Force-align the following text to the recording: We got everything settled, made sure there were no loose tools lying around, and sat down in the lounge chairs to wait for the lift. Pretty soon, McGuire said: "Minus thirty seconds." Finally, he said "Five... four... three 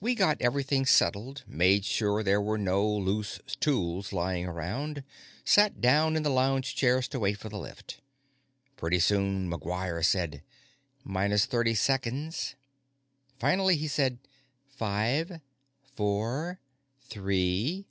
We 0.00 0.16
got 0.16 0.42
everything 0.42 0.84
settled, 0.84 1.44
made 1.46 1.84
sure 1.84 2.24
there 2.24 2.42
were 2.42 2.58
no 2.58 2.84
loose 2.90 3.38
tools 3.60 4.12
lying 4.12 4.46
around, 4.46 4.96
and 4.96 5.06
sat 5.44 5.80
down 5.80 6.16
in 6.16 6.24
the 6.24 6.28
lounge 6.28 6.74
chairs 6.74 7.06
to 7.10 7.20
wait 7.20 7.38
for 7.38 7.48
the 7.48 7.58
lift. 7.60 8.00
Pretty 8.76 8.98
soon, 8.98 9.48
McGuire 9.48 10.04
said: 10.04 10.42
"Minus 11.04 11.46
thirty 11.46 11.76
seconds." 11.76 12.56
Finally, 13.38 13.76
he 13.76 13.86
said 13.86 14.18
"Five... 14.76 15.40
four... 15.94 16.58
three 17.02 17.86